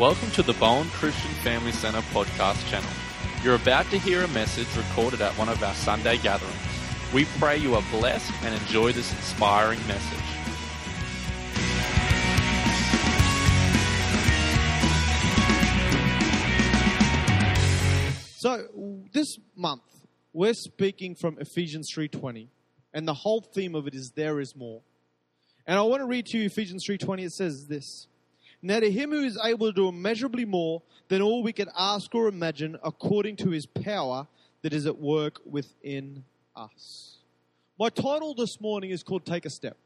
[0.00, 2.88] Welcome to the Bowen Christian Family Center podcast channel.
[3.44, 6.56] You're about to hear a message recorded at one of our Sunday gatherings.
[7.12, 10.18] We pray you are blessed and enjoy this inspiring message.
[18.38, 18.68] So
[19.12, 19.82] this month
[20.32, 22.48] we're speaking from Ephesians 3:20
[22.94, 24.80] and the whole theme of it is there is more.
[25.66, 28.06] And I want to read to you Ephesians 3:20 it says this.
[28.62, 32.14] Now to him who is able to do immeasurably more than all we could ask
[32.14, 34.26] or imagine according to his power
[34.62, 37.18] that is at work within us.
[37.78, 39.76] My title this morning is called Take a Step.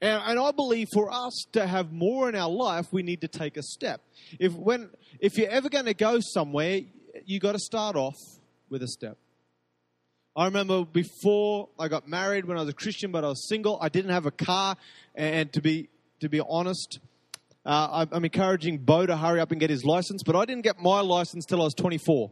[0.00, 3.28] And, and I believe for us to have more in our life, we need to
[3.28, 4.02] take a step.
[4.38, 6.80] If when if you're ever going to go somewhere,
[7.24, 8.16] you got to start off
[8.68, 9.16] with a step.
[10.36, 13.78] I remember before I got married, when I was a Christian, but I was single,
[13.80, 14.76] I didn't have a car,
[15.14, 15.88] and to be
[16.20, 17.00] to be honest,
[17.66, 20.80] uh, I'm encouraging Bo to hurry up and get his license, but I didn't get
[20.80, 22.30] my license till I was 24.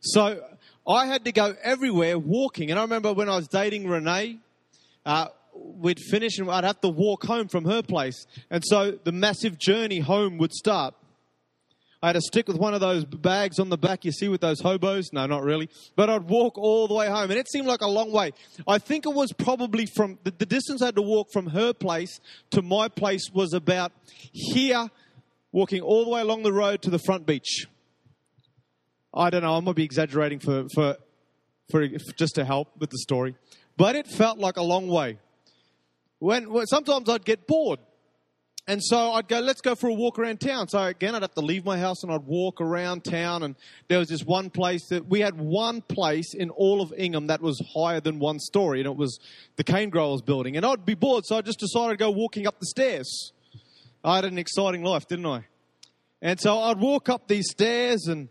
[0.00, 0.44] So
[0.86, 4.38] I had to go everywhere walking, and I remember when I was dating Renee.
[5.04, 8.26] Uh, we'd finish and I'd have to walk home from her place.
[8.50, 10.94] And so the massive journey home would start.
[12.06, 14.40] I had to stick with one of those bags on the back you see with
[14.40, 15.12] those hobos.
[15.12, 15.68] No, not really.
[15.96, 17.32] But I'd walk all the way home.
[17.32, 18.30] And it seemed like a long way.
[18.68, 21.72] I think it was probably from the, the distance I had to walk from her
[21.72, 22.20] place
[22.52, 23.90] to my place was about
[24.30, 24.88] here,
[25.50, 27.66] walking all the way along the road to the front beach.
[29.12, 29.56] I don't know.
[29.56, 30.98] I might be exaggerating for, for,
[31.72, 33.34] for just to help with the story.
[33.76, 35.18] But it felt like a long way.
[36.20, 37.80] When, when sometimes I'd get bored.
[38.68, 40.66] And so I'd go, let's go for a walk around town.
[40.68, 43.44] So again, I'd have to leave my house and I'd walk around town.
[43.44, 43.54] And
[43.86, 47.40] there was this one place that we had one place in all of Ingham that
[47.40, 49.20] was higher than one story, and it was
[49.54, 50.56] the cane growers building.
[50.56, 53.32] And I'd be bored, so I just decided to go walking up the stairs.
[54.02, 55.44] I had an exciting life, didn't I?
[56.20, 58.28] And so I'd walk up these stairs and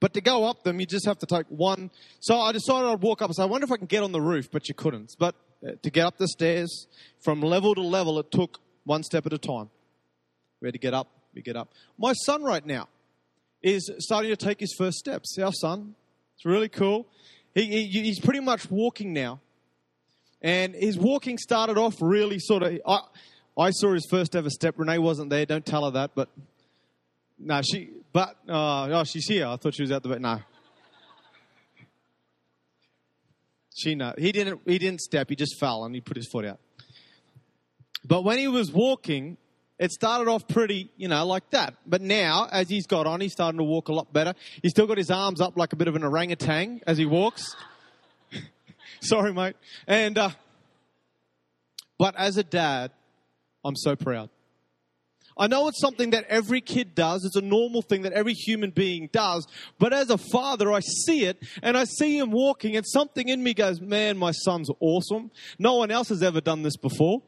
[0.00, 1.90] but to go up them, you just have to take one.
[2.20, 4.12] So I decided I'd walk up and say, I wonder if I can get on
[4.12, 5.14] the roof, but you couldn't.
[5.18, 6.86] But uh, to get up the stairs
[7.22, 9.70] from level to level, it took one step at a time.
[10.60, 11.72] We had to get up, we get up.
[11.96, 12.88] My son right now
[13.62, 15.38] is starting to take his first steps.
[15.38, 15.94] Our son,
[16.34, 17.06] it's really cool.
[17.54, 19.38] He, he, he's pretty much walking now.
[20.42, 22.80] And his walking started off really sort of.
[22.84, 22.98] I,
[23.56, 24.74] I saw his first ever step.
[24.76, 25.46] Renee wasn't there.
[25.46, 26.10] Don't tell her that.
[26.16, 26.28] But
[27.38, 27.90] no, she.
[28.12, 29.46] But uh, oh, she's here.
[29.46, 30.20] I thought she was out the back.
[30.20, 30.40] No,
[33.76, 34.14] she no.
[34.16, 34.62] He didn't.
[34.66, 35.28] He didn't step.
[35.28, 36.58] He just fell and he put his foot out.
[38.06, 39.36] But when he was walking,
[39.78, 41.74] it started off pretty, you know, like that.
[41.86, 44.34] But now, as he's got on, he's starting to walk a lot better.
[44.62, 47.56] He's still got his arms up like a bit of an orangutan as he walks.
[49.00, 49.56] Sorry, mate.
[49.86, 50.30] And, uh,
[51.98, 52.90] but as a dad,
[53.64, 54.30] I'm so proud.
[55.40, 57.24] I know it's something that every kid does.
[57.24, 59.46] It's a normal thing that every human being does.
[59.78, 63.42] But as a father, I see it and I see him walking and something in
[63.42, 65.30] me goes, man, my son's awesome.
[65.58, 67.22] No one else has ever done this before.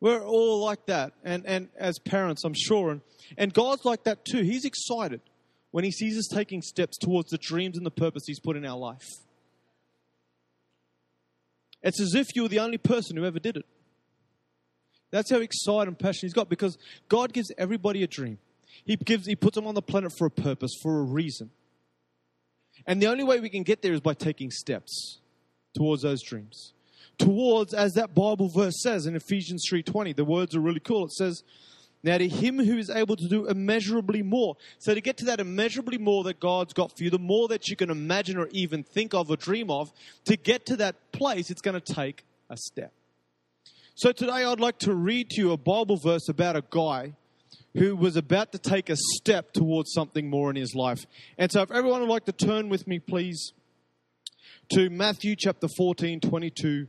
[0.00, 1.12] We're all like that.
[1.24, 2.90] And, and as parents, I'm sure.
[2.90, 3.00] And,
[3.38, 4.42] and God's like that too.
[4.42, 5.20] He's excited
[5.70, 8.64] when he sees us taking steps towards the dreams and the purpose he's put in
[8.64, 9.06] our life.
[11.82, 13.66] It's as if you were the only person who ever did it.
[15.10, 16.76] That's how excited and passionate he's got because
[17.08, 18.38] God gives everybody a dream.
[18.84, 21.50] He gives, he puts them on the planet for a purpose, for a reason.
[22.86, 25.20] And the only way we can get there is by taking steps
[25.74, 26.74] towards those dreams.
[27.18, 31.04] Towards, as that Bible verse says in Ephesians 3.20, the words are really cool.
[31.06, 31.42] It says,
[32.02, 34.56] now to him who is able to do immeasurably more.
[34.78, 37.68] So to get to that immeasurably more that God's got for you, the more that
[37.68, 39.90] you can imagine or even think of or dream of,
[40.26, 42.92] to get to that place, it's going to take a step.
[43.94, 47.14] So today I'd like to read to you a Bible verse about a guy
[47.74, 51.06] who was about to take a step towards something more in his life.
[51.38, 53.52] And so if everyone would like to turn with me, please,
[54.70, 56.88] to Matthew chapter 14, 22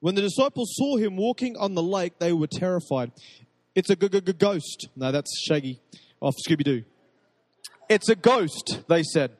[0.00, 3.12] When the disciples saw him walking on the lake, they were terrified.
[3.74, 4.88] It's a g- g- ghost.
[4.96, 5.80] No, that's Shaggy
[6.20, 6.84] oh, off Scooby Doo.
[7.88, 9.32] It's a ghost, they said.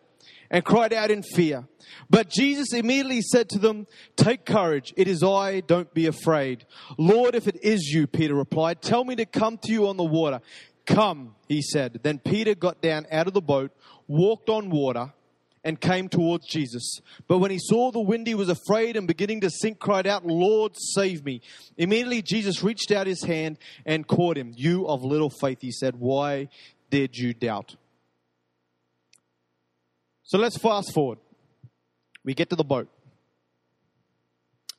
[0.51, 1.67] and cried out in fear.
[2.09, 3.87] But Jesus immediately said to them,
[4.17, 6.67] Take courage, it is I, don't be afraid.
[6.99, 10.05] Lord, if it is you, Peter replied, tell me to come to you on the
[10.05, 10.41] water.
[10.87, 12.01] Come, he said.
[12.03, 13.71] Then Peter got down out of the boat,
[14.09, 15.13] walked on water,
[15.63, 17.01] and came towards Jesus.
[17.29, 20.25] But when he saw the wind, he was afraid and beginning to sink, cried out,
[20.25, 21.43] Lord, save me.
[21.77, 24.53] Immediately Jesus reached out his hand and caught him.
[24.57, 26.49] You of little faith, he said, why
[26.89, 27.77] did you doubt?
[30.23, 31.19] So let's fast forward.
[32.25, 32.89] We get to the boat.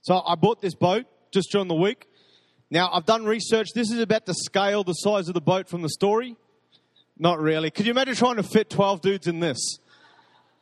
[0.01, 2.07] So I bought this boat just during the week.
[2.71, 3.67] Now I've done research.
[3.75, 6.37] This is about to scale the size of the boat from the story.
[7.19, 7.69] Not really.
[7.69, 9.77] Could you imagine trying to fit 12 dudes in this?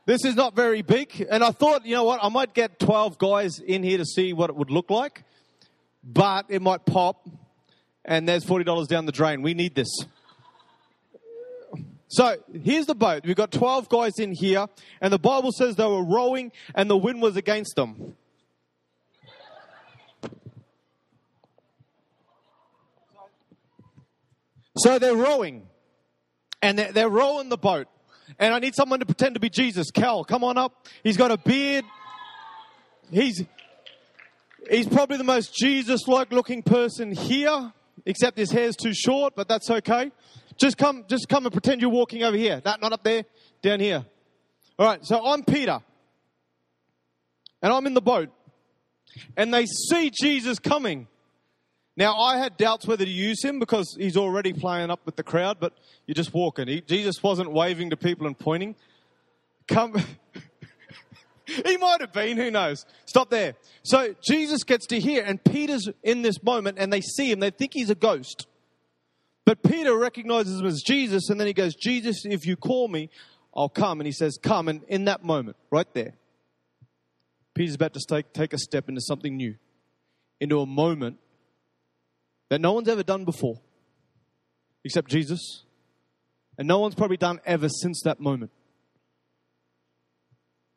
[0.10, 1.24] This is not very big.
[1.30, 4.34] And I thought, you know what, I might get 12 guys in here to see
[4.34, 5.24] what it would look like.
[6.04, 7.30] But it might pop
[8.04, 9.44] and there's $40 down the drain.
[9.44, 9.88] We need this.
[12.08, 13.24] So here's the boat.
[13.24, 14.66] We've got 12 guys in here,
[15.00, 18.16] and the Bible says they were rowing and the wind was against them.
[24.76, 25.68] So they're rowing,
[26.64, 27.88] and they're, they're rowing the boat.
[28.40, 29.92] And I need someone to pretend to be Jesus.
[29.92, 30.88] Cal, come on up.
[31.04, 31.84] He's got a beard.
[33.12, 33.44] He's,
[34.70, 37.74] he's probably the most Jesus-like looking person here,
[38.06, 40.12] except his hair's too short, but that's okay.
[40.58, 42.62] Just come, just come and pretend you're walking over here.
[42.62, 43.26] That, not up there,
[43.62, 44.06] down here.
[44.78, 45.80] All right, so I'm Peter.
[47.62, 48.30] And I'm in the boat.
[49.36, 51.08] And they see Jesus coming.
[52.00, 55.24] Now, I had doubts whether to use him because he's already playing up with the
[55.24, 55.74] crowd, but
[56.08, 56.70] you're just walking.
[56.70, 58.78] He, Jesus wasn't waving to people and pointing.
[59.68, 59.94] Come.
[61.46, 62.86] he might have been, who knows?
[63.06, 63.56] Stop there.
[63.84, 67.42] So Jesus gets to here, and Peter's in this moment, and they see him.
[67.42, 68.48] They think he's a ghost.
[69.44, 73.10] But Peter recognizes him as Jesus, and then he goes, Jesus, if you call me,
[73.54, 74.00] I'll come.
[74.00, 74.70] And he says, Come.
[74.70, 76.14] And in that moment, right there,
[77.56, 79.56] Peter's about to take, take a step into something new,
[80.40, 81.18] into a moment
[82.50, 83.60] that no one's ever done before,
[84.84, 85.64] except Jesus.
[86.58, 88.52] And no one's probably done ever since that moment.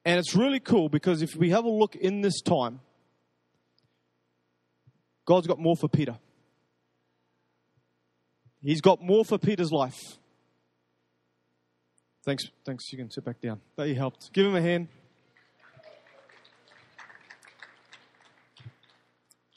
[0.04, 2.80] And it's really cool because if we have a look in this time,
[5.24, 6.18] God's got more for Peter.
[8.60, 9.98] He's got more for Peter's life.
[12.24, 12.92] Thanks, thanks.
[12.92, 13.60] You can sit back down.
[13.76, 14.32] That you helped.
[14.32, 14.88] Give him a hand.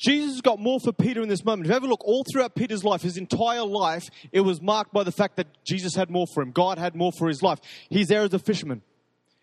[0.06, 1.66] Jesus has got more for Peter in this moment.
[1.66, 5.04] If you ever look all throughout Peter's life, his entire life, it was marked by
[5.04, 6.52] the fact that Jesus had more for him.
[6.52, 7.60] God had more for his life.
[7.90, 8.82] He's there as a fisherman.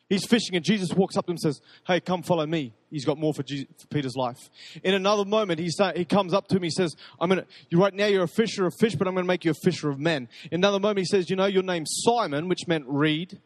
[0.08, 2.74] He's fishing and Jesus walks up to him and says, Hey, come follow me.
[2.90, 4.36] He's got more for, Jesus, for Peter's life.
[4.84, 6.62] In another moment, he, say, he comes up to him.
[6.62, 9.24] He says, I'm gonna, you right now you're a fisher of fish, but I'm going
[9.24, 10.28] to make you a fisher of men.
[10.50, 13.40] In another moment, he says, you know, your name's Simon, which meant reed,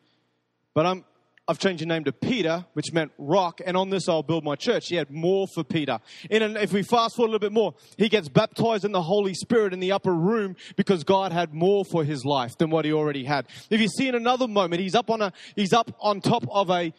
[0.74, 1.04] but I'm,
[1.48, 4.56] I've changed your name to Peter, which meant rock, and on this I'll build my
[4.56, 4.88] church.
[4.88, 6.00] He had more for Peter.
[6.28, 9.32] And if we fast forward a little bit more, he gets baptized in the Holy
[9.32, 12.92] Spirit in the upper room because God had more for his life than what he
[12.92, 13.46] already had.
[13.70, 16.68] If you see in another moment, he's up on a, he's up on top of
[16.68, 16.92] a,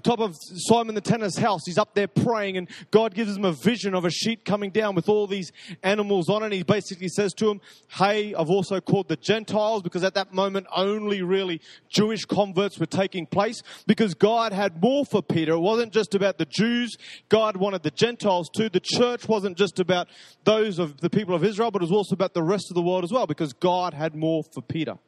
[0.00, 1.60] top of Simon the tanner's house.
[1.66, 4.94] He's up there praying, and God gives him a vision of a sheet coming down
[4.94, 5.52] with all these
[5.82, 6.52] animals on it.
[6.52, 10.66] He basically says to him, Hey, I've also called the Gentiles because at that moment
[10.74, 15.52] only really Jewish converts were taking place because God had more for Peter.
[15.52, 16.96] It wasn't just about the Jews,
[17.28, 18.68] God wanted the Gentiles too.
[18.68, 20.08] The church wasn't just about
[20.44, 22.82] those of the people of Israel, but it was also about the rest of the
[22.82, 24.98] world as well because God had more for Peter.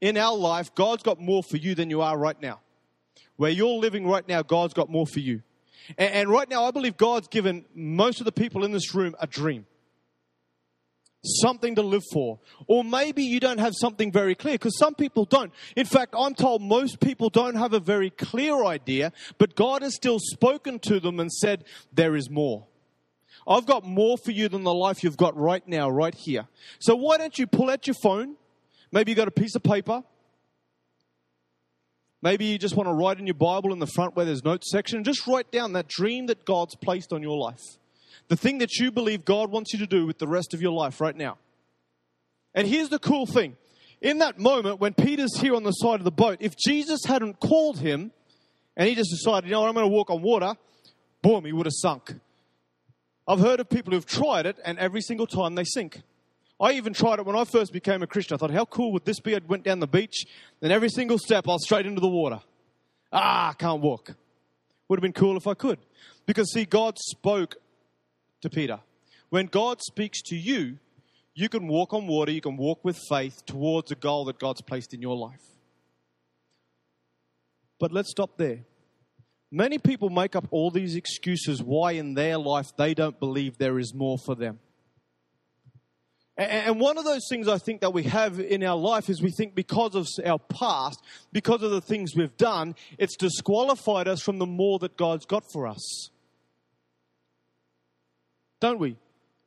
[0.00, 2.60] In our life, God's got more for you than you are right now.
[3.36, 5.42] Where you're living right now, God's got more for you.
[5.98, 9.14] And, and right now, I believe God's given most of the people in this room
[9.20, 9.66] a dream
[11.26, 12.38] something to live for.
[12.66, 15.52] Or maybe you don't have something very clear because some people don't.
[15.74, 19.94] In fact, I'm told most people don't have a very clear idea, but God has
[19.94, 22.66] still spoken to them and said, There is more.
[23.48, 26.46] I've got more for you than the life you've got right now, right here.
[26.80, 28.36] So why don't you pull out your phone?
[28.90, 30.02] Maybe you got a piece of paper.
[32.26, 34.68] Maybe you just want to write in your Bible in the front where there's notes
[34.72, 35.04] section.
[35.04, 37.60] Just write down that dream that God's placed on your life.
[38.26, 40.72] The thing that you believe God wants you to do with the rest of your
[40.72, 41.38] life right now.
[42.52, 43.56] And here's the cool thing.
[44.00, 47.38] In that moment, when Peter's here on the side of the boat, if Jesus hadn't
[47.38, 48.10] called him
[48.76, 50.54] and he just decided, you know what, I'm going to walk on water,
[51.22, 52.12] boom, he would have sunk.
[53.28, 56.02] I've heard of people who've tried it and every single time they sink.
[56.58, 58.34] I even tried it when I first became a Christian.
[58.34, 59.34] I thought, how cool would this be?
[59.36, 60.24] I went down the beach,
[60.62, 62.40] and every single step I was straight into the water.
[63.12, 64.14] Ah, I can't walk.
[64.88, 65.78] Would have been cool if I could.
[66.24, 67.56] Because, see, God spoke
[68.40, 68.80] to Peter.
[69.28, 70.78] When God speaks to you,
[71.34, 74.62] you can walk on water, you can walk with faith towards a goal that God's
[74.62, 75.42] placed in your life.
[77.78, 78.64] But let's stop there.
[79.52, 83.78] Many people make up all these excuses why in their life they don't believe there
[83.78, 84.58] is more for them.
[86.38, 89.30] And one of those things I think that we have in our life is we
[89.30, 91.02] think because of our past,
[91.32, 95.50] because of the things we've done, it's disqualified us from the more that God's got
[95.50, 96.10] for us.
[98.60, 98.96] Don't we?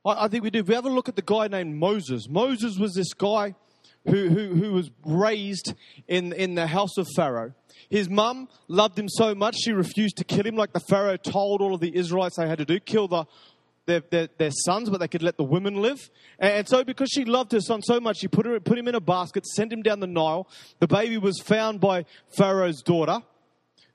[0.03, 0.59] I think we do.
[0.59, 3.53] If we have a look at the guy named Moses, Moses was this guy
[4.05, 5.73] who, who, who was raised
[6.07, 7.53] in, in the house of Pharaoh.
[7.89, 11.61] His mum loved him so much she refused to kill him, like the Pharaoh told
[11.61, 13.25] all of the Israelites they had to do kill the
[13.89, 16.09] their, their, their, sons, but they could let the women live.
[16.37, 18.95] And so, because she loved her son so much, she put, her, put him in
[18.95, 20.47] a basket, sent him down the Nile.
[20.79, 22.05] The baby was found by
[22.37, 23.23] Pharaoh's daughter,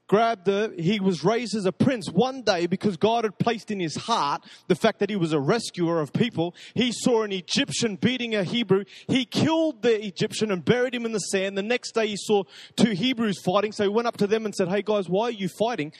[0.08, 0.72] grabbed her.
[0.76, 2.08] He was raised as a prince.
[2.10, 5.40] One day, because God had placed in his heart the fact that he was a
[5.40, 8.84] rescuer of people, he saw an Egyptian beating a Hebrew.
[9.06, 11.56] He killed the Egyptian and buried him in the sand.
[11.56, 12.42] The next day, he saw
[12.76, 13.70] two Hebrews fighting.
[13.70, 15.92] So he went up to them and said, Hey guys, why are you fighting?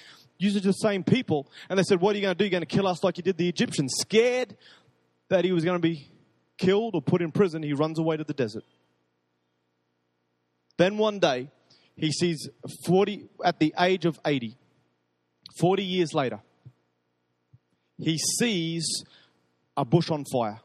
[0.42, 1.50] Are the same people.
[1.68, 2.44] And they said, What are you going to do?
[2.44, 3.94] You're going to kill us like you did the Egyptians.
[3.98, 4.56] Scared
[5.28, 6.10] that he was going to be
[6.58, 8.64] killed or put in prison, he runs away to the desert.
[10.76, 11.50] Then one day,
[11.96, 12.48] he sees
[12.86, 14.56] 40, at the age of 80,
[15.58, 16.40] 40 years later,
[17.98, 19.04] he sees
[19.76, 20.60] a bush on fire.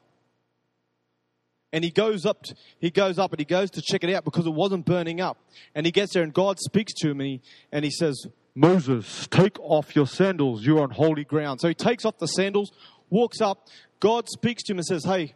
[1.71, 2.45] And he goes up,
[2.79, 5.37] he goes up and he goes to check it out because it wasn't burning up.
[5.75, 8.25] And he gets there and God speaks to him and he, and he says,
[8.55, 10.65] Moses, take off your sandals.
[10.65, 11.61] You're on holy ground.
[11.61, 12.71] So he takes off the sandals,
[13.09, 13.67] walks up.
[13.99, 15.35] God speaks to him and says, Hey,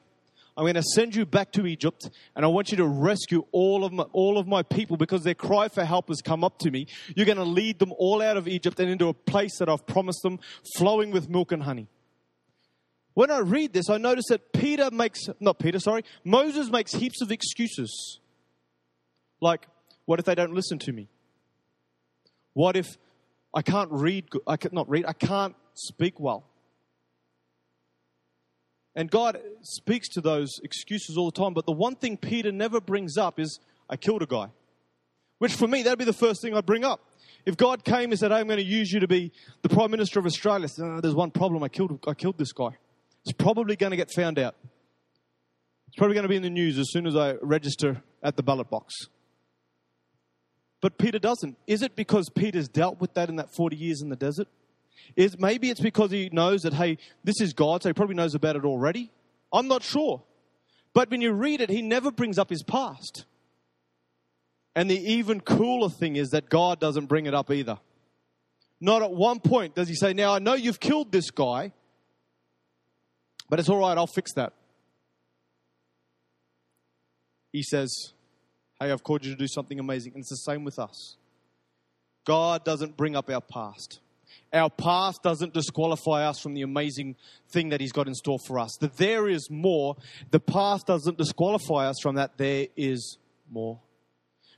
[0.55, 3.83] I'm going to send you back to Egypt and I want you to rescue all
[3.83, 6.69] of my, all of my people because their cry for help has come up to
[6.69, 6.85] me.
[7.15, 9.85] You're going to lead them all out of Egypt and into a place that I've
[9.87, 10.39] promised them
[10.77, 11.87] flowing with milk and honey.
[13.15, 17.21] When I read this, I notice that Peter makes, not Peter, sorry, Moses makes heaps
[17.21, 18.19] of excuses.
[19.39, 19.67] Like,
[20.05, 21.09] what if they don't listen to me?
[22.53, 22.97] What if
[23.53, 26.45] I can't read, I can not read, I can't speak well?
[28.95, 31.53] And God speaks to those excuses all the time.
[31.53, 34.49] But the one thing Peter never brings up is, I killed a guy.
[35.39, 36.99] Which for me, that'd be the first thing I'd bring up.
[37.45, 39.31] If God came and said, I'm going to use you to be
[39.63, 41.63] the Prime Minister of Australia, said, oh, there's one problem.
[41.63, 42.69] I killed, I killed this guy.
[43.25, 44.55] It's probably going to get found out.
[45.87, 48.43] It's probably going to be in the news as soon as I register at the
[48.43, 48.93] ballot box.
[50.83, 51.57] But Peter doesn't.
[51.65, 54.49] Is it because Peter's dealt with that in that 40 years in the desert?
[55.15, 58.35] Is maybe it's because he knows that hey, this is God, so he probably knows
[58.35, 59.09] about it already.
[59.53, 60.23] I'm not sure.
[60.93, 63.23] But when you read it, he never brings up his past.
[64.75, 67.79] And the even cooler thing is that God doesn't bring it up either.
[68.81, 71.71] Not at one point does he say, Now I know you've killed this guy,
[73.49, 74.51] but it's all right, I'll fix that.
[77.53, 78.11] He says,
[78.83, 80.11] Hey, I've called you to do something amazing.
[80.13, 81.15] And it's the same with us.
[82.25, 84.01] God doesn't bring up our past.
[84.51, 87.15] Our past doesn't disqualify us from the amazing
[87.49, 88.75] thing that He's got in store for us.
[88.81, 89.95] That there is more.
[90.31, 92.37] The past doesn't disqualify us from that.
[92.37, 93.17] There is
[93.49, 93.79] more.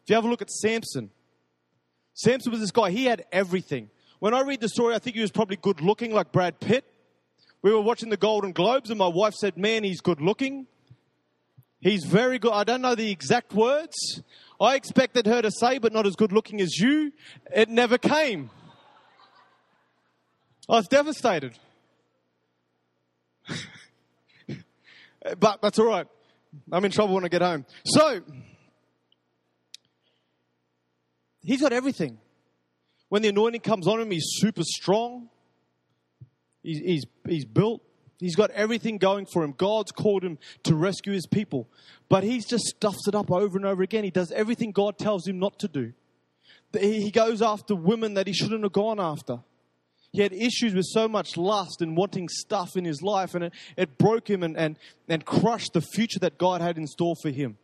[0.03, 1.11] If you have a look at Samson,
[2.15, 3.91] Samson was this guy, he had everything.
[4.19, 6.83] When I read the story, I think he was probably good looking, like Brad Pitt.
[7.61, 10.65] We were watching the Golden Globes, and my wife said, Man, he's good looking.
[11.85, 12.51] He's very good.
[12.51, 14.19] I don't know the exact words.
[14.59, 17.13] I expected her to say, but not as good looking as you.
[17.55, 18.49] It never came.
[20.67, 21.59] I was devastated.
[25.39, 26.07] but that's all right.
[26.71, 27.67] I'm in trouble when I get home.
[27.85, 28.23] So,
[31.43, 32.17] he's got everything.
[33.09, 35.29] When the anointing comes on him, he's super strong.
[36.63, 37.83] He's, he's, he's built.
[38.19, 39.53] He's got everything going for him.
[39.57, 41.67] God's called him to rescue his people.
[42.07, 44.03] But he just stuffs it up over and over again.
[44.03, 45.93] He does everything God tells him not to do.
[46.79, 49.39] He goes after women that he shouldn't have gone after.
[50.11, 53.53] He had issues with so much lust and wanting stuff in his life, and it,
[53.75, 54.79] it broke him and, and,
[55.09, 57.57] and crushed the future that God had in store for him.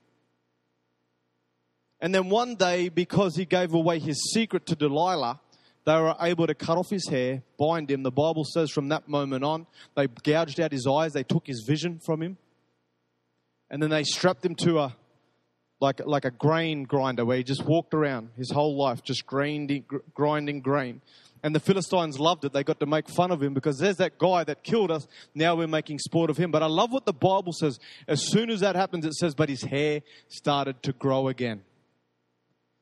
[2.01, 5.39] And then one day, because he gave away his secret to Delilah,
[5.86, 8.04] they were able to cut off his hair, bind him.
[8.04, 11.64] The Bible says from that moment on, they gouged out his eyes, they took his
[11.68, 12.38] vision from him,
[13.70, 14.96] and then they strapped him to a
[15.80, 19.86] like like a grain grinder where he just walked around his whole life, just grinding
[20.14, 21.02] grinding grain.
[21.44, 22.54] And the Philistines loved it.
[22.54, 25.08] They got to make fun of him because there's that guy that killed us.
[25.34, 26.52] Now we're making sport of him.
[26.52, 27.80] But I love what the Bible says.
[28.08, 31.64] As soon as that happens, it says, but his hair started to grow again.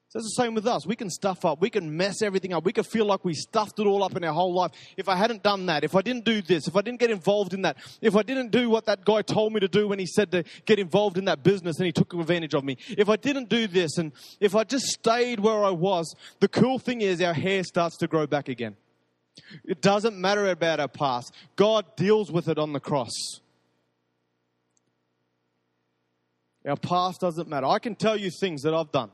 [0.10, 0.88] So it's the same with us.
[0.88, 1.62] We can stuff up.
[1.62, 2.66] We can mess everything up.
[2.66, 4.72] We can feel like we stuffed it all up in our whole life.
[4.98, 7.54] If I hadn't done that, if I didn't do this, if I didn't get involved
[7.54, 10.08] in that, if I didn't do what that guy told me to do when he
[10.08, 13.18] said to get involved in that business and he took advantage of me, if I
[13.18, 17.22] didn't do this and if I just stayed where I was, the cool thing is
[17.22, 18.78] our hair starts to grow back again.
[19.64, 21.36] It doesn't matter about our past.
[21.56, 23.14] God deals with it on the cross.
[26.68, 27.68] Our past doesn't matter.
[27.68, 29.12] I can tell you things that I've done.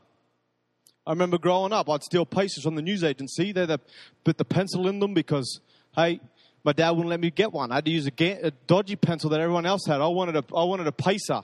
[1.06, 3.52] I remember growing up, I'd steal pieces from the news agency.
[3.52, 3.78] They'd
[4.24, 5.60] put the pencil in them because,
[5.94, 6.20] hey,
[6.64, 7.70] my dad wouldn't let me get one.
[7.70, 10.00] I had to use a, a dodgy pencil that everyone else had.
[10.00, 11.42] I wanted a, I wanted a pacer.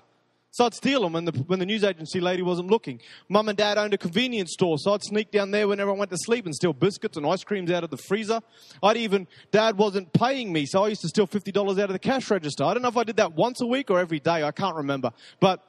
[0.51, 3.01] So I'd steal them when the, when the news agency lady wasn't looking.
[3.29, 6.11] Mum and dad owned a convenience store, so I'd sneak down there when everyone went
[6.11, 8.41] to sleep and steal biscuits and ice creams out of the freezer.
[8.83, 11.99] I'd even, dad wasn't paying me, so I used to steal $50 out of the
[11.99, 12.65] cash register.
[12.65, 14.77] I don't know if I did that once a week or every day, I can't
[14.77, 15.13] remember.
[15.41, 15.65] But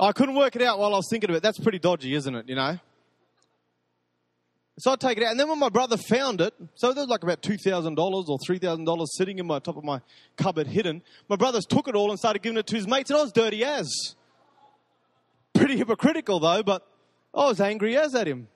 [0.00, 1.42] I couldn't work it out while I was thinking of it.
[1.42, 2.48] That's pretty dodgy, isn't it?
[2.48, 2.78] You know?
[4.78, 5.30] So I take it out.
[5.30, 9.38] And then when my brother found it, so there's like about $2,000 or $3,000 sitting
[9.38, 10.00] in my top of my
[10.36, 11.02] cupboard hidden.
[11.28, 13.30] My brothers took it all and started giving it to his mates, and I was
[13.30, 13.88] dirty as.
[15.52, 16.84] Pretty hypocritical though, but
[17.32, 18.48] I was angry as at him.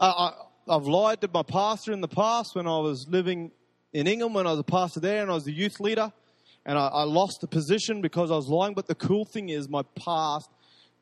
[0.00, 3.50] I, I, I've lied to my pastor in the past when I was living
[3.92, 6.10] in England, when I was a pastor there and I was a youth leader
[6.64, 8.74] and I, I lost the position because I was lying.
[8.74, 10.48] But the cool thing is, my past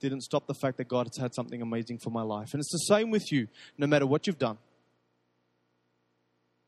[0.01, 2.51] didn't stop the fact that God has had something amazing for my life.
[2.53, 4.59] And it's the same with you, no matter what you've done.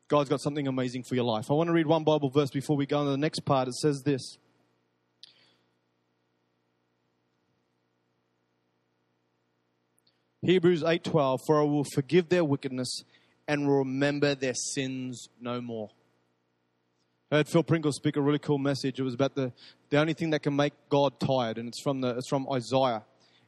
[0.07, 1.49] God's got something amazing for your life.
[1.49, 3.67] I want to read one Bible verse before we go on to the next part.
[3.67, 4.37] It says this.
[10.43, 13.03] Hebrews 8:12 For I will forgive their wickedness
[13.47, 15.89] and remember their sins no more.
[17.33, 18.99] I heard Phil Pringle speak a really cool message.
[18.99, 19.51] It was about the,
[19.89, 23.01] the only thing that can make God tired, and it's from, the, it's from Isaiah.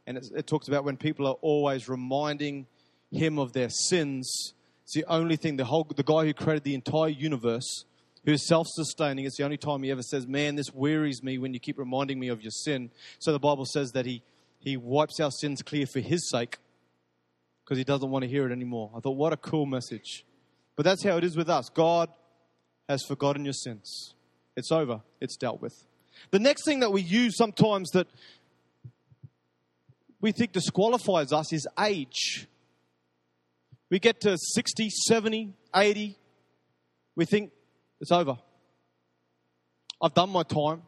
[0.08, 2.65] And it, talks about when people are always reminding
[3.12, 4.56] him of their sins.
[4.86, 7.86] It's the only thing, the, whole, the guy who created the entire universe,
[8.25, 11.38] who is self sustaining, it's the only time he ever says, Man, this wearies me
[11.38, 12.89] when you keep reminding me of your sin.
[13.20, 14.24] So the Bible says that he,
[14.58, 16.58] he wipes our sins clear for his sake
[17.63, 18.89] because he doesn't want to hear it anymore.
[18.98, 20.25] I thought, what a cool message.
[20.75, 21.70] But that's how it is with us.
[21.70, 22.10] God
[22.88, 24.13] has forgotten your sins.
[24.56, 25.86] It's over, it's dealt with.
[26.32, 28.08] The next thing that we use sometimes that
[30.22, 32.48] we think disqualifies us is age.
[33.90, 36.18] We get to 60, 70, 80,
[37.16, 37.51] we think
[38.01, 38.38] it's over.
[40.01, 40.83] I've done my time.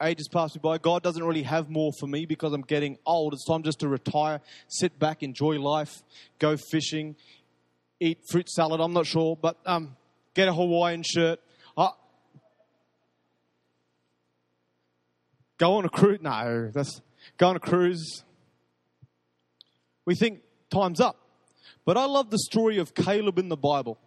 [0.00, 0.78] Age has passed me by.
[0.78, 3.32] God doesn't really have more for me because I'm getting old.
[3.32, 6.02] It's time just to retire, sit back, enjoy life,
[6.38, 7.16] go fishing,
[7.98, 8.80] eat fruit salad.
[8.80, 9.96] I'm not sure, but um,
[10.38, 11.40] get a Hawaiian shirt.
[11.76, 11.88] Uh,
[15.58, 16.20] go on a cruise.
[16.22, 17.00] No, that's
[17.38, 18.22] go on a cruise.
[20.06, 21.16] We think time's up.
[21.84, 23.98] But I love the story of Caleb in the Bible.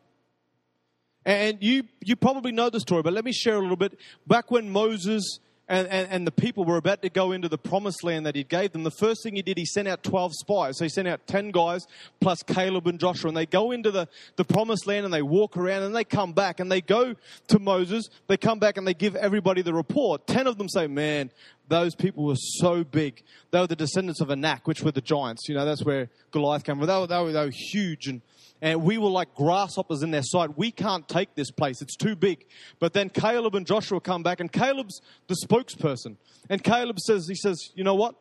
[1.25, 3.99] And you, you probably know the story, but let me share a little bit.
[4.25, 5.39] Back when Moses
[5.71, 8.43] and, and, and, the people were about to go into the promised land that he
[8.43, 10.77] gave them, the first thing he did, he sent out 12 spies.
[10.77, 11.87] So he sent out 10 guys
[12.19, 15.55] plus Caleb and Joshua, and they go into the, the promised land and they walk
[15.55, 17.15] around and they come back and they go
[17.47, 18.09] to Moses.
[18.27, 20.27] They come back and they give everybody the report.
[20.27, 21.31] 10 of them say, Man,
[21.69, 23.23] those people were so big.
[23.51, 25.47] They were the descendants of Anak, which were the giants.
[25.47, 26.87] You know, that's where Goliath came from.
[26.87, 28.21] They were, they were, they were huge and
[28.61, 30.57] and we were like grasshoppers in their sight.
[30.57, 32.45] We can't take this place, it's too big.
[32.79, 36.17] But then Caleb and Joshua come back, and Caleb's the spokesperson.
[36.49, 38.15] And Caleb says, He says, You know what?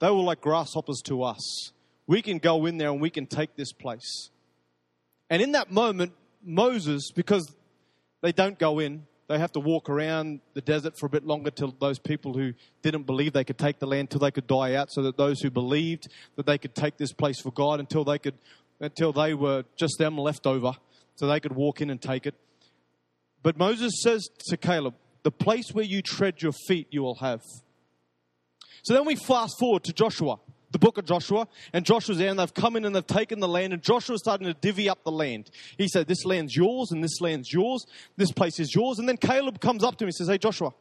[0.00, 1.72] They were like grasshoppers to us.
[2.06, 4.30] We can go in there and we can take this place.
[5.30, 6.12] And in that moment,
[6.42, 7.50] Moses, because
[8.20, 11.50] they don't go in, they have to walk around the desert for a bit longer
[11.50, 14.74] till those people who didn't believe they could take the land till they could die
[14.74, 18.04] out so that those who believed that they could take this place for God until
[18.04, 18.34] they could
[18.84, 20.72] until they were just them left over
[21.16, 22.34] so they could walk in and take it.
[23.42, 27.42] But Moses says to Caleb, The place where you tread your feet, you will have.
[28.82, 30.36] So then we fast forward to Joshua,
[30.70, 33.48] the book of Joshua, and Joshua's there, and they've come in and they've taken the
[33.48, 35.50] land, and Joshua's starting to divvy up the land.
[35.78, 38.98] He said, This land's yours, and this land's yours, this place is yours.
[38.98, 40.72] And then Caleb comes up to him and says, Hey, Joshua,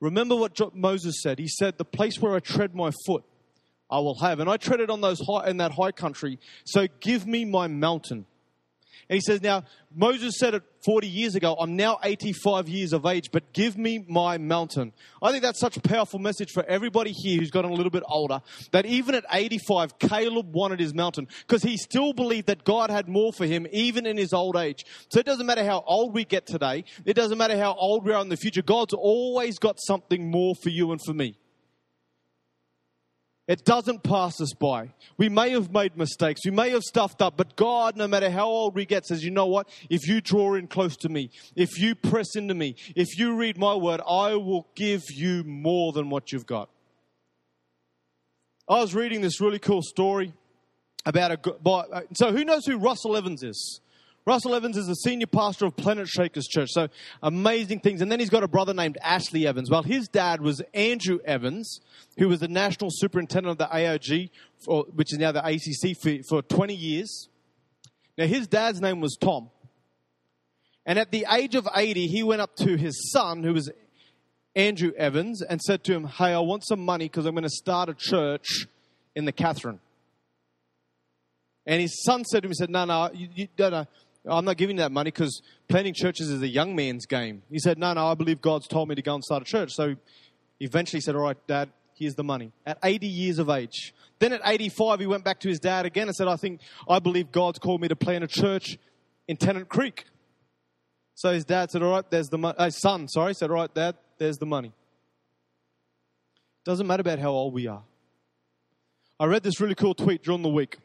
[0.00, 1.38] remember what jo- Moses said?
[1.38, 3.24] He said, The place where I tread my foot,
[3.90, 4.40] I will have.
[4.40, 6.38] And I treaded on those high, in that high country.
[6.64, 8.26] So give me my mountain.
[9.08, 13.06] And he says, Now, Moses said it 40 years ago, I'm now 85 years of
[13.06, 14.92] age, but give me my mountain.
[15.22, 18.02] I think that's such a powerful message for everybody here who's gotten a little bit
[18.06, 22.90] older, that even at 85, Caleb wanted his mountain because he still believed that God
[22.90, 24.84] had more for him, even in his old age.
[25.08, 28.12] So it doesn't matter how old we get today, it doesn't matter how old we
[28.12, 31.38] are in the future, God's always got something more for you and for me.
[33.48, 34.92] It doesn't pass us by.
[35.16, 36.44] We may have made mistakes.
[36.44, 39.30] We may have stuffed up, but God, no matter how old we get, says, you
[39.30, 39.70] know what?
[39.88, 43.56] If you draw in close to me, if you press into me, if you read
[43.56, 46.68] my word, I will give you more than what you've got.
[48.68, 50.34] I was reading this really cool story
[51.06, 51.38] about a.
[51.38, 51.84] Boy.
[51.90, 53.80] Uh, so, who knows who Russell Evans is?
[54.28, 56.68] Russell Evans is the senior pastor of Planetshakers Church.
[56.72, 56.88] So
[57.22, 58.02] amazing things.
[58.02, 59.70] And then he's got a brother named Ashley Evans.
[59.70, 61.80] Well, his dad was Andrew Evans,
[62.18, 64.28] who was the national superintendent of the AOG,
[64.62, 67.30] for, which is now the ACC, for, for 20 years.
[68.18, 69.48] Now, his dad's name was Tom.
[70.84, 73.70] And at the age of 80, he went up to his son, who was
[74.54, 77.48] Andrew Evans, and said to him, Hey, I want some money because I'm going to
[77.48, 78.66] start a church
[79.16, 79.80] in the Katherine.
[81.64, 83.86] And his son said to him, he said, No, no, you, no, no.
[84.28, 87.42] I'm not giving you that money because planting churches is a young man's game.
[87.50, 89.72] He said, No, no, I believe God's told me to go and start a church.
[89.72, 89.96] So
[90.60, 92.52] eventually he said, All right, Dad, here's the money.
[92.66, 93.94] At 80 years of age.
[94.18, 96.98] Then at 85, he went back to his dad again and said, I think, I
[96.98, 98.78] believe God's called me to plant a church
[99.28, 100.04] in Tennant Creek.
[101.14, 102.56] So his dad said, All right, there's the money.
[102.58, 104.72] Uh, son, sorry, said, All right, Dad, there's the money.
[106.64, 107.82] Doesn't matter about how old we are.
[109.18, 110.78] I read this really cool tweet during the week.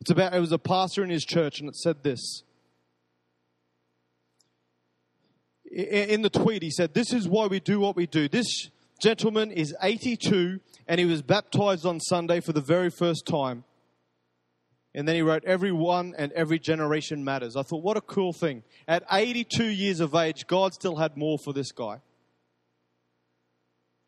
[0.00, 2.42] It's about, it was a pastor in his church, and it said this.
[5.70, 8.28] In the tweet, he said, This is why we do what we do.
[8.28, 13.62] This gentleman is 82 and he was baptized on Sunday for the very first time.
[14.92, 17.54] And then he wrote, Every one and every generation matters.
[17.54, 18.64] I thought, what a cool thing.
[18.88, 22.00] At 82 years of age, God still had more for this guy.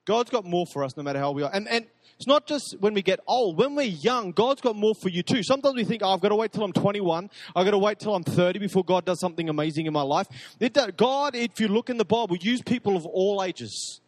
[0.05, 1.50] God's got more for us no matter how we are.
[1.55, 3.59] And, and it's not just when we get old.
[3.59, 5.42] When we're young, God's got more for you too.
[5.42, 7.31] Sometimes we think, oh, I've got to wait till I'm 21.
[7.57, 10.27] I've got to wait till I'm 30 before God does something amazing in my life.
[10.61, 14.01] It, God, if you look in the Bible, use people of all ages.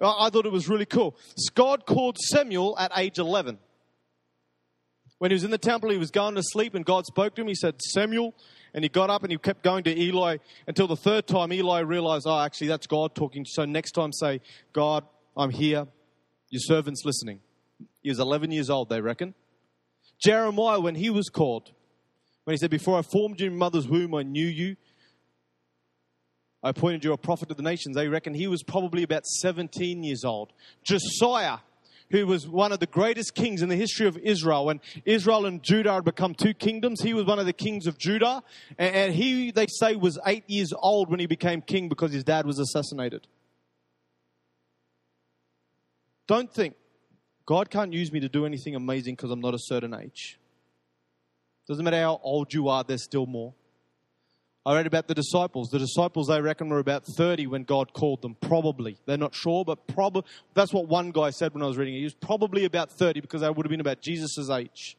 [0.00, 1.16] I thought it was really cool.
[1.54, 3.58] God called Samuel at age 11.
[5.18, 7.42] When he was in the temple, he was going to sleep, and God spoke to
[7.42, 7.48] him.
[7.48, 8.34] He said, Samuel.
[8.74, 11.80] And he got up and he kept going to Eli until the third time Eli
[11.80, 13.44] realized, oh, actually, that's God talking.
[13.44, 14.40] So next time, say,
[14.72, 15.04] God,
[15.36, 15.86] I'm here.
[16.50, 17.40] Your servant's listening.
[18.02, 19.34] He was 11 years old, they reckon.
[20.22, 21.70] Jeremiah, when he was called,
[22.44, 24.76] when he said, Before I formed you in mother's womb, I knew you.
[26.62, 27.96] I appointed you a prophet to the nations.
[27.96, 30.52] They reckon he was probably about 17 years old.
[30.84, 31.58] Josiah,
[32.10, 34.66] who was one of the greatest kings in the history of Israel.
[34.66, 37.98] When Israel and Judah had become two kingdoms, he was one of the kings of
[37.98, 38.42] Judah.
[38.78, 42.46] And he, they say, was eight years old when he became king because his dad
[42.46, 43.26] was assassinated.
[46.28, 46.74] Don't think
[47.52, 50.38] God can't use me to do anything amazing because I'm not a certain age.
[51.68, 53.52] Doesn't matter how old you are, there's still more.
[54.64, 55.68] I read about the disciples.
[55.68, 58.36] The disciples, they reckon, were about 30 when God called them.
[58.40, 58.96] Probably.
[59.04, 60.22] They're not sure, but probably.
[60.54, 61.98] That's what one guy said when I was reading it.
[61.98, 64.96] He was probably about 30 because they would have been about Jesus' age.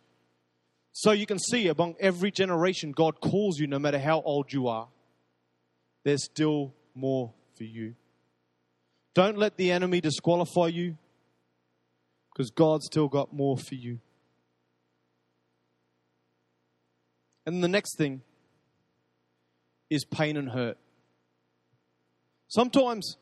[0.91, 4.67] So you can see among every generation, God calls you no matter how old you
[4.67, 4.89] are.
[6.03, 7.95] There's still more for you.
[9.15, 10.97] Don't let the enemy disqualify you
[12.33, 13.99] because God's still got more for you.
[17.45, 18.21] And the next thing
[19.89, 20.77] is pain and hurt.
[22.47, 23.17] Sometimes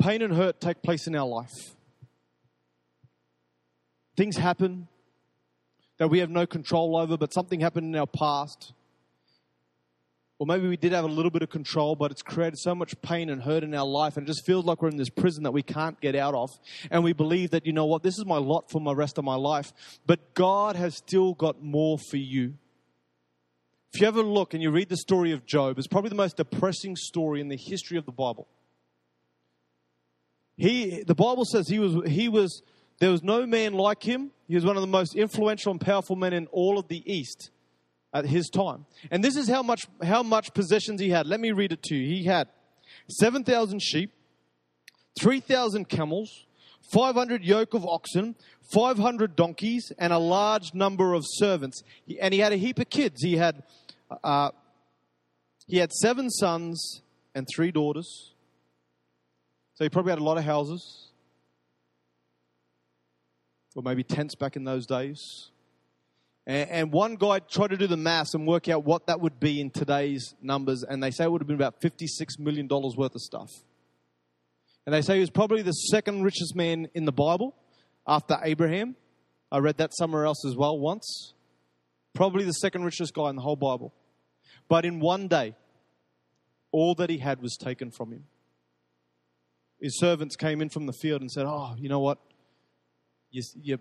[0.00, 1.74] pain and hurt take place in our life.
[4.16, 4.88] Things happen
[5.98, 8.72] that we have no control over, but something happened in our past
[10.44, 13.00] or maybe we did have a little bit of control, but it's created so much
[13.00, 15.42] pain and hurt in our life, and it just feels like we're in this prison
[15.44, 16.50] that we can't get out of.
[16.90, 19.24] And we believe that, you know what, this is my lot for my rest of
[19.24, 19.72] my life.
[20.04, 22.58] But God has still got more for you.
[23.94, 26.36] If you ever look and you read the story of Job, it's probably the most
[26.36, 28.46] depressing story in the history of the Bible.
[30.58, 32.60] He, the Bible says he was, he was,
[33.00, 34.30] there was no man like him.
[34.46, 37.50] He was one of the most influential and powerful men in all of the East
[38.14, 38.86] at his time.
[39.10, 41.26] And this is how much, how much possessions he had.
[41.26, 42.06] Let me read it to you.
[42.06, 42.48] He had
[43.08, 44.12] 7,000 sheep,
[45.18, 46.46] 3,000 camels,
[46.92, 48.36] 500 yoke of oxen,
[48.72, 51.82] 500 donkeys, and a large number of servants.
[52.20, 53.20] And he had a heap of kids.
[53.20, 53.64] He had,
[54.22, 54.50] uh,
[55.66, 57.02] he had seven sons
[57.34, 58.32] and three daughters.
[59.74, 61.10] So he probably had a lot of houses.
[63.74, 65.50] Or maybe tents back in those days.
[66.46, 69.40] And, and one guy tried to do the maths and work out what that would
[69.40, 73.14] be in today's numbers, and they say it would have been about $56 million worth
[73.14, 73.48] of stuff.
[74.86, 77.54] And they say he was probably the second richest man in the Bible
[78.06, 78.96] after Abraham.
[79.50, 81.32] I read that somewhere else as well once.
[82.12, 83.94] Probably the second richest guy in the whole Bible.
[84.68, 85.56] But in one day,
[86.70, 88.24] all that he had was taken from him.
[89.80, 92.18] His servants came in from the field and said, Oh, you know what?
[93.30, 93.78] You, you,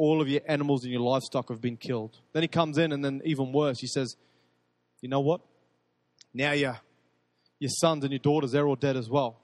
[0.00, 2.16] all of your animals and your livestock have been killed.
[2.32, 4.16] Then he comes in, and then even worse, he says,
[5.02, 5.42] You know what?
[6.32, 6.80] Now your,
[7.58, 9.38] your sons and your daughters, they're all dead as well.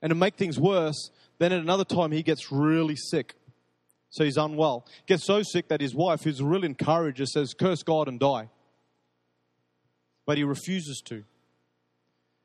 [0.00, 3.34] And to make things worse, then at another time he gets really sick.
[4.10, 4.86] So he's unwell.
[5.06, 8.50] Gets so sick that his wife, who's a real encourager, says, Curse God and die.
[10.24, 11.24] But he refuses to.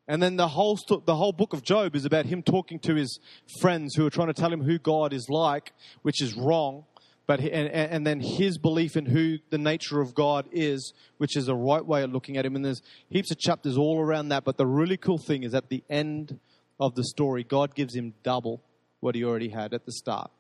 [0.08, 2.95] And then the whole, st- the whole book of Job is about him talking to
[2.95, 3.19] his
[3.62, 6.86] friends who are trying to tell him who God is like, which is wrong.
[7.25, 11.47] But and, and then his belief in who the nature of God is, which is
[11.47, 12.55] a right way of looking at him.
[12.55, 14.43] And there's heaps of chapters all around that.
[14.43, 16.39] But the really cool thing is at the end
[16.79, 18.62] of the story, God gives him double
[18.99, 20.31] what he already had at the start.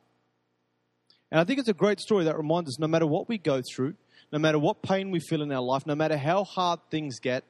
[1.31, 3.61] And I think it's a great story that reminds us no matter what we go
[3.73, 3.95] through,
[4.31, 7.43] no matter what pain we feel in our life, no matter how hard things get,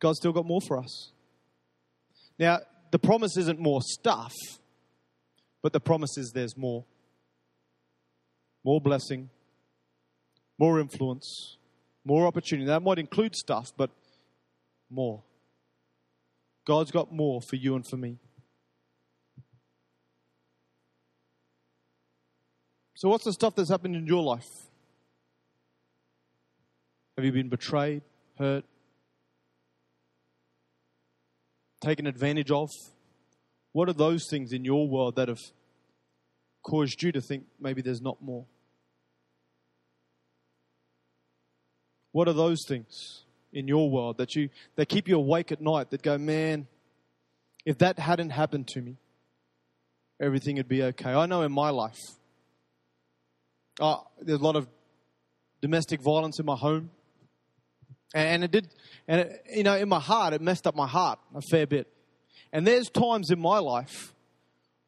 [0.00, 1.10] God's still got more for us.
[2.38, 4.32] Now, the promise isn't more stuff,
[5.62, 6.84] but the promise is there's more.
[8.64, 9.30] More blessing,
[10.58, 11.56] more influence,
[12.04, 12.66] more opportunity.
[12.66, 13.90] That might include stuff, but
[14.90, 15.22] more.
[16.66, 18.18] God's got more for you and for me.
[22.94, 24.48] So, what's the stuff that's happened in your life?
[27.16, 28.02] Have you been betrayed,
[28.38, 28.64] hurt,
[31.80, 32.70] taken advantage of?
[33.72, 35.40] What are those things in your world that have
[36.62, 38.46] caused you to think maybe there's not more?
[42.12, 45.90] What are those things in your world that you that keep you awake at night
[45.90, 46.66] that go, man,
[47.64, 48.96] if that hadn't happened to me,
[50.20, 51.12] everything would be okay.
[51.12, 51.98] I know in my life,
[53.80, 54.68] uh, there's a lot of
[55.60, 56.90] domestic violence in my home.
[58.12, 58.68] And it did,
[59.06, 61.86] and it, you know, in my heart, it messed up my heart a fair bit.
[62.52, 64.12] And there's times in my life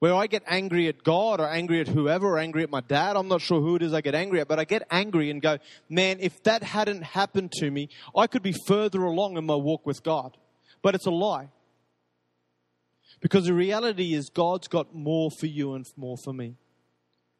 [0.03, 3.15] where I get angry at God or angry at whoever or angry at my dad.
[3.15, 5.41] I'm not sure who it is I get angry at, but I get angry and
[5.41, 9.55] go, man, if that hadn't happened to me, I could be further along in my
[9.55, 10.37] walk with God.
[10.83, 11.51] But it's a lie.
[13.21, 16.57] Because the reality is, God's got more for you and more for me.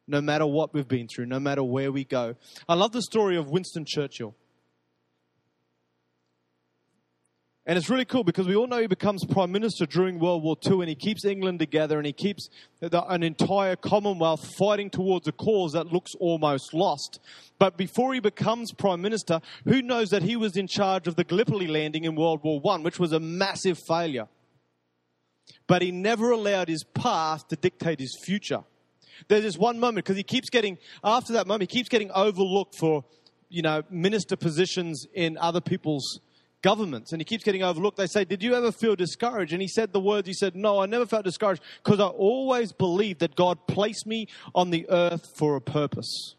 [0.07, 2.35] No matter what we've been through, no matter where we go.
[2.69, 4.35] I love the story of Winston Churchill.
[7.65, 10.57] And it's really cool because we all know he becomes prime minister during World War
[10.65, 12.49] II and he keeps England together and he keeps
[12.81, 17.21] the, an entire Commonwealth fighting towards a cause that looks almost lost.
[17.59, 21.23] But before he becomes prime minister, who knows that he was in charge of the
[21.23, 24.27] Gallipoli landing in World War I, which was a massive failure.
[25.65, 28.63] But he never allowed his past to dictate his future.
[29.29, 32.75] There's this one moment because he keeps getting, after that moment, he keeps getting overlooked
[32.77, 33.05] for,
[33.47, 36.19] you know, minister positions in other people's
[36.63, 37.97] governments and he keeps getting overlooked.
[37.97, 39.53] They say, Did you ever feel discouraged?
[39.53, 42.71] And he said the words, He said, No, I never felt discouraged because I always
[42.71, 46.35] believed that God placed me on the earth for a purpose.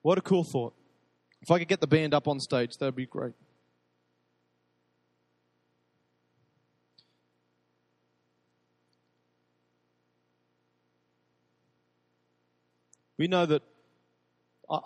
[0.00, 0.74] What a cool thought.
[1.42, 3.34] If I could get the band up on stage, that would be great.
[13.18, 13.62] We know that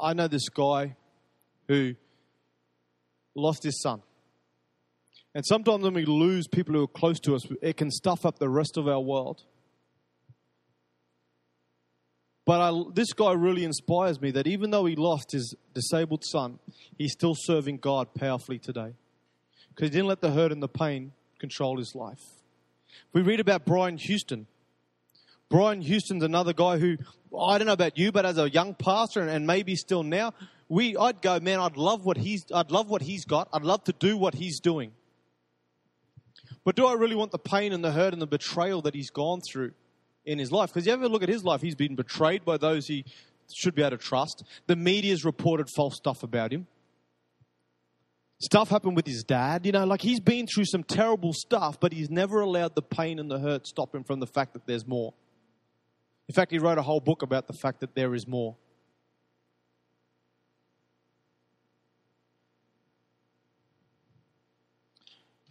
[0.00, 0.96] I know this guy
[1.66, 1.94] who
[3.34, 4.02] lost his son.
[5.34, 8.38] And sometimes when we lose people who are close to us, it can stuff up
[8.38, 9.44] the rest of our world.
[12.46, 16.58] But I, this guy really inspires me that even though he lost his disabled son,
[16.98, 18.94] he's still serving God powerfully today.
[19.68, 22.18] Because he didn't let the hurt and the pain control his life.
[23.12, 24.48] We read about Brian Houston.
[25.48, 26.96] Brian Houston's another guy who,
[27.38, 30.32] I don't know about you, but as a young pastor and maybe still now,
[30.70, 33.48] we, I'd go, man, I'd love what he's, I'd love what he's got.
[33.52, 34.92] I'd love to do what he's doing.
[36.64, 39.10] But do I really want the pain and the hurt and the betrayal that he's
[39.10, 39.72] gone through
[40.24, 40.70] in his life?
[40.72, 43.04] Because you ever look at his life, he's been betrayed by those he
[43.52, 44.44] should be able to trust.
[44.68, 46.68] The media's reported false stuff about him.
[48.38, 51.92] Stuff happened with his dad, you know, like he's been through some terrible stuff, but
[51.92, 54.86] he's never allowed the pain and the hurt stop him from the fact that there's
[54.86, 55.14] more.
[56.28, 58.56] In fact, he wrote a whole book about the fact that there is more.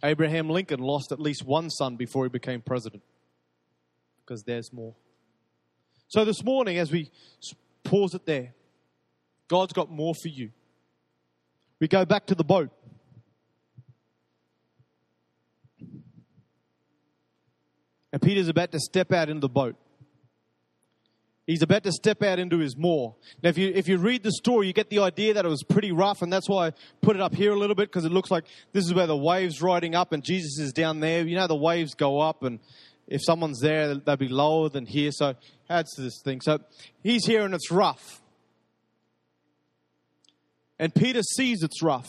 [0.02, 3.02] Abraham Lincoln lost at least one son before he became president
[4.24, 4.94] because there's more.
[6.08, 7.10] So this morning, as we
[7.90, 8.54] pause it there.
[9.48, 10.50] God's got more for you.
[11.80, 12.70] We go back to the boat.
[18.12, 19.76] And Peter's about to step out into the boat.
[21.46, 23.16] He's about to step out into his more.
[23.42, 25.64] Now, if you, if you read the story, you get the idea that it was
[25.64, 28.12] pretty rough, and that's why I put it up here a little bit, because it
[28.12, 31.26] looks like this is where the waves riding up and Jesus is down there.
[31.26, 32.60] You know, the waves go up, and
[33.08, 35.10] if someone's there, they'll be lower than here.
[35.12, 35.34] So,
[35.68, 36.40] adds to this thing.
[36.40, 36.60] So,
[37.02, 38.20] he's here and it's rough.
[40.78, 42.08] And Peter sees it's rough.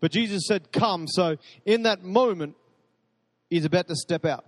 [0.00, 1.06] But Jesus said, Come.
[1.08, 2.54] So, in that moment,
[3.48, 4.44] he's about to step out.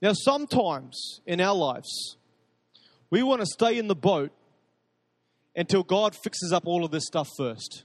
[0.00, 2.16] Now, sometimes in our lives,
[3.12, 4.32] we want to stay in the boat
[5.54, 7.84] until God fixes up all of this stuff first.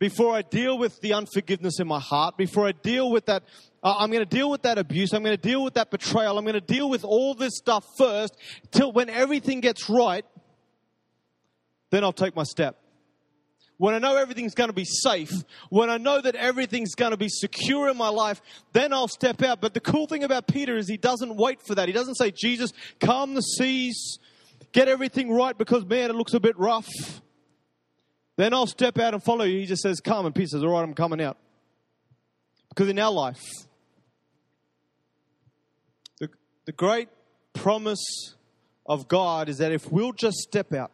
[0.00, 3.44] Before I deal with the unforgiveness in my heart, before I deal with that,
[3.84, 6.36] uh, I'm going to deal with that abuse, I'm going to deal with that betrayal,
[6.36, 8.36] I'm going to deal with all this stuff first,
[8.72, 10.24] till when everything gets right,
[11.90, 12.76] then I'll take my step
[13.80, 15.30] when I know everything's going to be safe,
[15.70, 18.42] when I know that everything's going to be secure in my life,
[18.74, 19.62] then I'll step out.
[19.62, 21.88] But the cool thing about Peter is he doesn't wait for that.
[21.88, 24.18] He doesn't say, Jesus, calm the seas,
[24.72, 26.88] get everything right because, man, it looks a bit rough.
[28.36, 29.60] Then I'll step out and follow you.
[29.60, 30.26] He just says, come.
[30.26, 31.36] And Peter says, all right, I'm coming out.
[32.70, 33.42] Because in our life,
[36.18, 36.30] the,
[36.64, 37.08] the great
[37.52, 38.34] promise
[38.86, 40.90] of God is that if we'll just step out,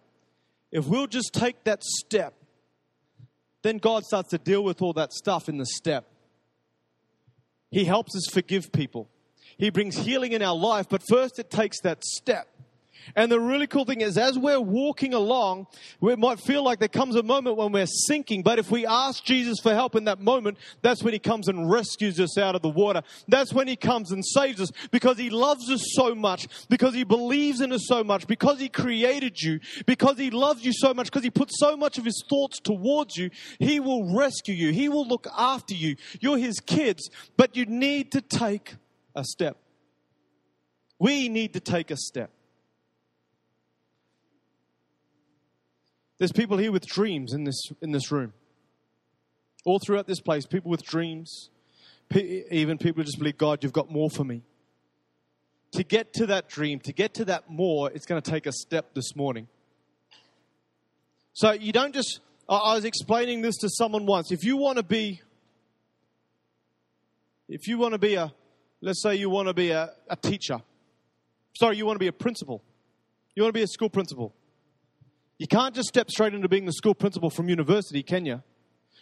[0.73, 2.35] if we'll just take that step,
[3.63, 6.07] then God starts to deal with all that stuff in the step.
[7.71, 9.09] He helps us forgive people.
[9.59, 12.49] He brings healing in our life, but first it takes that step.
[13.15, 15.67] And the really cool thing is, as we're walking along,
[16.01, 19.23] we might feel like there comes a moment when we're sinking, but if we ask
[19.25, 22.63] Jesus for help in that moment, that's when He comes and rescues us out of
[22.63, 23.03] the water.
[23.29, 27.05] That's when He comes and saves us because He loves us so much, because He
[27.05, 31.07] believes in us so much, because He created you, because He loves you so much,
[31.07, 33.31] because He put so much of His thoughts towards you.
[33.59, 35.97] He will rescue you, He will look after you.
[36.21, 38.75] You're His kids, but you need to take
[39.15, 39.59] a step.
[40.99, 42.31] We need to take a step.
[46.19, 48.33] There's people here with dreams in this, in this room.
[49.65, 51.51] All throughout this place, people with dreams,
[52.15, 54.43] even people who just believe, God, you've got more for me.
[55.73, 58.53] To get to that dream, to get to that more, it's going to take a
[58.53, 59.49] step this morning.
[61.33, 64.33] So you don't just, I was explaining this to someone once.
[64.33, 65.21] If you want to be,
[67.49, 68.33] if you want to be a,
[68.81, 70.61] let's say you want to be a, a teacher,
[71.55, 72.63] sorry, you want to be a principal,
[73.35, 74.33] you want to be a school principal.
[75.39, 78.43] You can't just step straight into being the school principal from university, can you?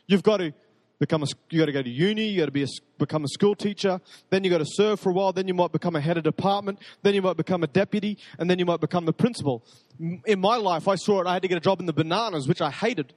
[0.06, 0.52] You've got to
[0.98, 2.68] become a, you got to go to uni, you got to be a,
[2.98, 5.72] become a school teacher, then you got to serve for a while, then you might
[5.72, 8.80] become a head of department, then you might become a deputy, and then you might
[8.80, 9.64] become the principal.
[10.24, 12.48] In my life, I saw it, I had to get a job in the bananas,
[12.48, 13.12] which I hated.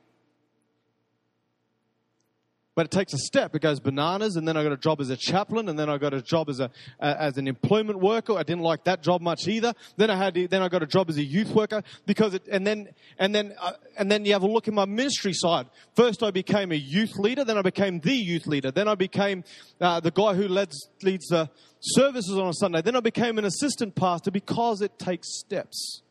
[2.78, 3.56] But it takes a step.
[3.56, 5.98] It goes bananas, and then I got a job as a chaplain, and then I
[5.98, 8.34] got a job as a as an employment worker.
[8.38, 9.74] I didn't like that job much either.
[9.96, 12.48] Then I had to, then I got a job as a youth worker because it,
[12.48, 15.66] and then and then uh, and then you have a look at my ministry side.
[15.96, 17.44] First, I became a youth leader.
[17.44, 18.70] Then I became the youth leader.
[18.70, 19.44] Then I became
[19.82, 21.50] uh, the guy who leads leads the
[21.82, 22.84] services on a Sunday.
[22.84, 26.04] Then I became an assistant pastor because it takes steps.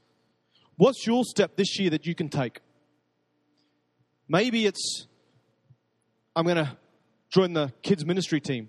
[0.79, 2.59] What's your step this year that you can take?
[4.29, 5.07] Maybe it's
[6.37, 6.77] I'm going to
[7.31, 8.69] join the kids ministry team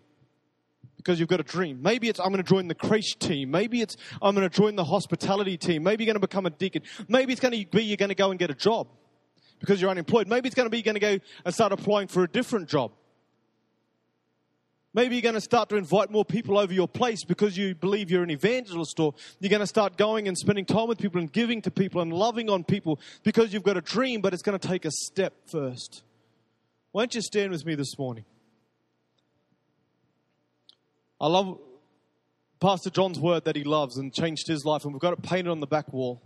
[0.96, 1.82] because you've got a dream.
[1.82, 3.52] Maybe it's I'm going to join the creche team.
[3.52, 5.84] Maybe it's I'm going to join the hospitality team.
[5.84, 6.84] Maybe you're going to become a deacon.
[7.10, 8.88] Maybe it's going to be you're going to go and get a job
[9.60, 10.30] because you're unemployed.
[10.30, 12.70] Maybe it's going to be you're going to go and start applying for a different
[12.70, 12.94] job.
[14.94, 18.10] Maybe you're going to start to invite more people over your place because you believe
[18.10, 21.32] you're an evangelist, or you're going to start going and spending time with people and
[21.32, 24.58] giving to people and loving on people because you've got a dream, but it's going
[24.58, 26.04] to take a step first.
[26.98, 28.26] Why don't you stand with me this morning?
[31.22, 31.60] I love
[32.60, 35.52] Pastor John's word that he loves and changed his life, and we've got it painted
[35.52, 36.24] on the back wall.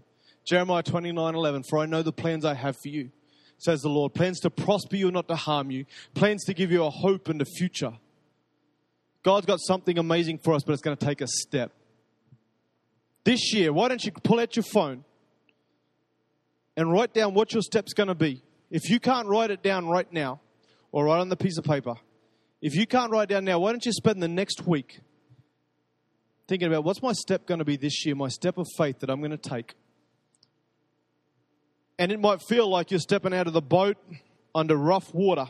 [0.48, 3.10] Jeremiah 29 11, For I know the plans I have for you,
[3.58, 4.14] says the Lord.
[4.14, 5.84] Plans to prosper you, not to harm you.
[6.14, 7.92] Plans to give you a hope and a future.
[9.24, 11.74] God's got something amazing for us, but it's going to take a step.
[13.26, 15.04] This year, why don't you pull out your phone
[16.78, 18.42] and write down what your step's going to be?
[18.70, 20.40] If you can't write it down right now,
[20.92, 21.96] or write on the piece of paper.
[22.62, 25.00] If you can't write down now, why don't you spend the next week
[26.48, 29.10] thinking about what's my step going to be this year, my step of faith that
[29.10, 29.74] I'm going to take?
[31.98, 33.98] And it might feel like you're stepping out of the boat
[34.54, 35.48] under rough water,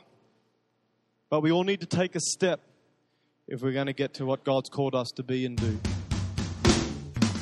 [1.29, 2.61] but we all need to take a step
[3.47, 5.79] if we're going to get to what God's called us to be and do.